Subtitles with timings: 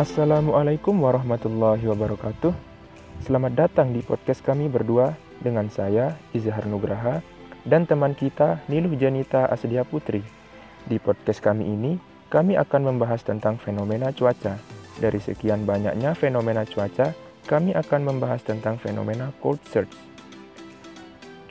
[0.00, 2.56] Assalamualaikum warahmatullahi wabarakatuh.
[3.20, 5.12] Selamat datang di podcast kami berdua
[5.44, 7.20] dengan saya Izhar Nugraha
[7.68, 10.24] dan teman kita Niluh Janita Asdia Putri.
[10.88, 12.00] Di podcast kami ini,
[12.32, 14.56] kami akan membahas tentang fenomena cuaca.
[14.96, 17.12] Dari sekian banyaknya fenomena cuaca,
[17.44, 19.92] kami akan membahas tentang fenomena cold surge.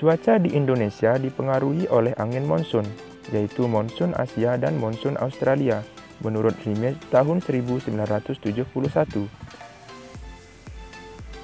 [0.02, 2.89] Cuaca di Indonesia dipengaruhi oleh angin monsun,
[3.29, 5.86] yaitu monsun Asia dan monsun Australia
[6.23, 8.43] menurut Rimes tahun 1971.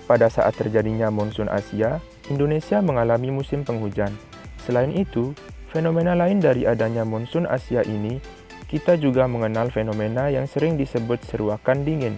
[0.06, 1.98] Pada saat terjadinya monsun Asia,
[2.30, 4.14] Indonesia mengalami musim penghujan.
[4.62, 5.34] Selain itu,
[5.74, 8.22] fenomena lain dari adanya monsun Asia ini,
[8.70, 12.18] kita juga mengenal fenomena yang sering disebut seruakan dingin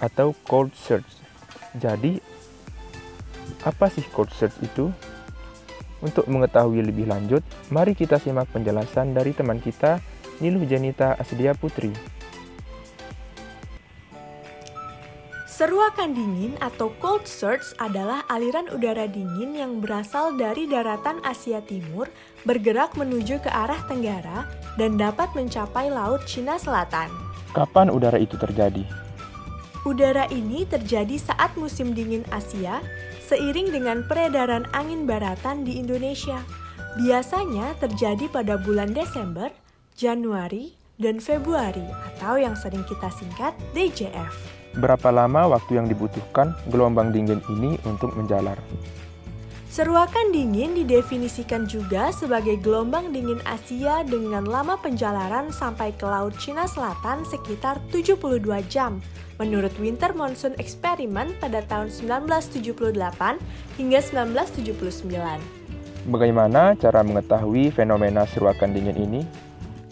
[0.00, 1.20] atau cold surge.
[1.76, 2.20] Jadi,
[3.64, 4.88] apa sih cold surge itu?
[6.00, 10.00] Untuk mengetahui lebih lanjut, mari kita simak penjelasan dari teman kita
[10.40, 11.92] Niluh Janita Asdia Putri.
[15.44, 22.08] Seruakan dingin atau cold surge adalah aliran udara dingin yang berasal dari daratan Asia Timur
[22.48, 24.48] bergerak menuju ke arah tenggara
[24.80, 27.12] dan dapat mencapai Laut Cina Selatan.
[27.52, 28.88] Kapan udara itu terjadi?
[29.84, 32.80] Udara ini terjadi saat musim dingin Asia
[33.28, 36.40] seiring dengan peredaran angin baratan di Indonesia.
[36.96, 39.52] Biasanya terjadi pada bulan Desember
[40.00, 44.32] Januari, dan Februari atau yang sering kita singkat DJF.
[44.80, 48.56] Berapa lama waktu yang dibutuhkan gelombang dingin ini untuk menjalar?
[49.68, 56.64] Seruakan dingin didefinisikan juga sebagai gelombang dingin Asia dengan lama penjalaran sampai ke Laut Cina
[56.64, 58.40] Selatan sekitar 72
[58.72, 59.04] jam,
[59.36, 63.36] menurut Winter Monsoon Experiment pada tahun 1978
[63.76, 65.60] hingga 1979.
[66.08, 69.49] Bagaimana cara mengetahui fenomena seruakan dingin ini?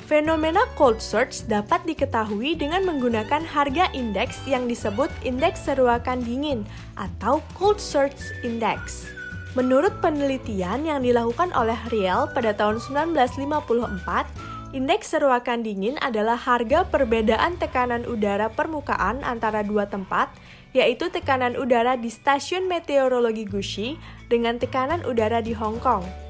[0.08, 6.64] Fenomena cold surge dapat diketahui dengan menggunakan harga indeks yang disebut indeks seruakan dingin
[6.96, 9.04] atau cold surge index.
[9.52, 12.80] Menurut penelitian yang dilakukan oleh Riel pada tahun
[13.12, 20.32] 1954, indeks seruakan dingin adalah harga perbedaan tekanan udara permukaan antara dua tempat,
[20.72, 24.00] yaitu tekanan udara di stasiun meteorologi Gushi
[24.32, 26.27] dengan tekanan udara di Hong Kong.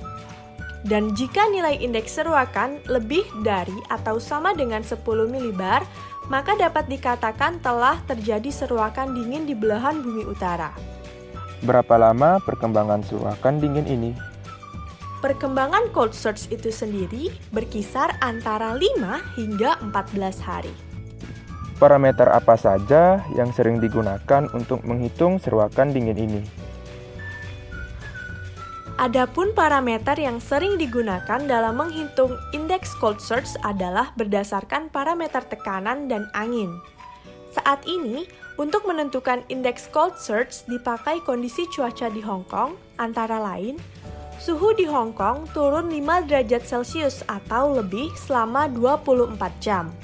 [0.87, 5.83] Dan jika nilai indeks seruakan lebih dari atau sama dengan 10 milibar,
[6.31, 10.71] maka dapat dikatakan telah terjadi seruakan dingin di belahan bumi utara.
[11.67, 14.11] Berapa lama perkembangan seruakan dingin ini?
[15.19, 20.71] Perkembangan cold surge itu sendiri berkisar antara 5 hingga 14 hari.
[21.83, 26.43] Parameter apa saja yang sering digunakan untuk menghitung seruakan dingin ini?
[28.99, 36.27] Adapun parameter yang sering digunakan dalam menghitung indeks cold surge adalah berdasarkan parameter tekanan dan
[36.35, 36.83] angin.
[37.55, 38.27] Saat ini,
[38.59, 43.79] untuk menentukan indeks cold surge dipakai kondisi cuaca di Hong Kong, antara lain,
[44.43, 49.95] suhu di Hong Kong turun 5 derajat Celcius atau lebih selama 24 jam.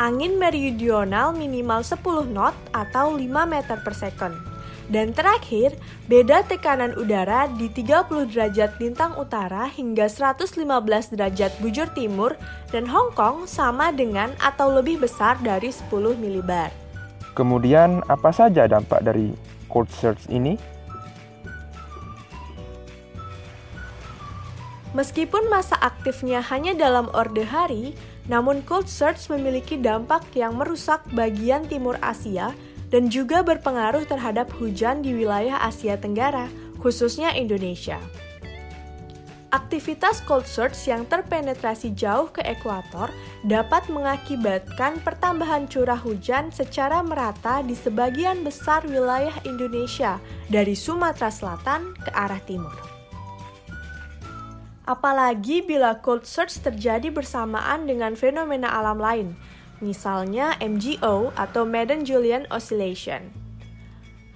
[0.00, 2.00] Angin meridional minimal 10
[2.32, 4.47] knot atau 5 meter per second
[4.88, 5.76] dan terakhir,
[6.08, 10.64] beda tekanan udara di 30 derajat lintang utara hingga 115
[11.12, 12.32] derajat bujur timur
[12.72, 16.72] dan Hong Kong sama dengan atau lebih besar dari 10 milibar.
[17.36, 19.36] Kemudian, apa saja dampak dari
[19.68, 20.56] cold surge ini?
[24.96, 27.92] Meskipun masa aktifnya hanya dalam orde hari,
[28.24, 32.56] namun cold surge memiliki dampak yang merusak bagian timur Asia
[32.88, 36.48] dan juga berpengaruh terhadap hujan di wilayah Asia Tenggara,
[36.80, 38.00] khususnya Indonesia.
[39.48, 43.08] Aktivitas cold surge yang terpenetrasi jauh ke ekuator
[43.48, 50.20] dapat mengakibatkan pertambahan curah hujan secara merata di sebagian besar wilayah Indonesia
[50.52, 52.76] dari Sumatera Selatan ke arah timur.
[54.84, 59.32] Apalagi bila cold surge terjadi bersamaan dengan fenomena alam lain,
[59.78, 63.30] misalnya MGO atau Madden-Julian Oscillation.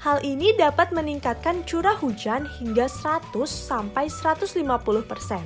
[0.03, 4.67] Hal ini dapat meningkatkan curah hujan hingga 100 sampai 150
[5.07, 5.43] persen.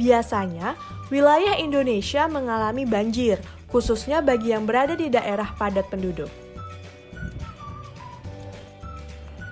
[0.00, 0.74] Biasanya,
[1.12, 3.36] wilayah Indonesia mengalami banjir,
[3.68, 6.32] khususnya bagi yang berada di daerah padat penduduk.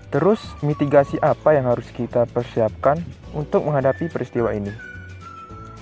[0.08, 3.00] Terus, mitigasi apa yang harus kita persiapkan
[3.32, 4.91] untuk menghadapi peristiwa ini?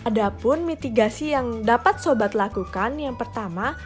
[0.08, 3.76] Adapun mitigasi yang dapat sobat lakukan yang pertama,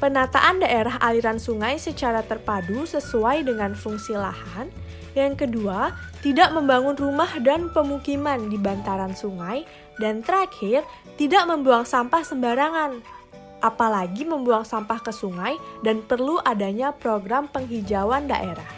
[0.00, 4.72] penataan daerah aliran sungai secara terpadu sesuai dengan fungsi lahan.
[5.12, 5.94] Yang kedua,
[6.24, 9.62] tidak membangun rumah dan pemukiman di bantaran sungai.
[9.94, 10.82] Dan terakhir,
[11.14, 12.98] tidak membuang sampah sembarangan
[13.64, 18.68] apalagi membuang sampah ke sungai dan perlu adanya program penghijauan daerah.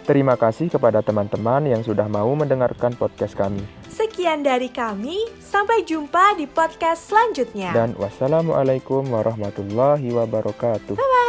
[0.06, 3.62] Terima kasih kepada teman-teman yang sudah mau mendengarkan podcast kami.
[3.90, 7.72] Sekian dari kami, sampai jumpa di podcast selanjutnya.
[7.74, 10.94] Dan wassalamualaikum warahmatullahi wabarakatuh.
[10.94, 11.25] Bye-bye.